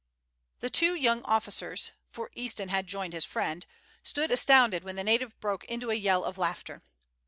The 0.61 0.71
two 0.71 0.95
young 0.95 1.21
officers, 1.25 1.91
for 2.09 2.31
Easton 2.33 2.69
had 2.69 2.87
joined 2.87 3.13
his 3.13 3.23
friend, 3.23 3.63
stood 4.01 4.31
astounded 4.31 4.83
when 4.83 4.95
the 4.95 5.03
native 5.03 5.39
broke 5.39 5.63
into 5.65 5.91
a 5.91 5.93
yell 5.93 6.23
of 6.23 6.39
laughter. 6.39 6.81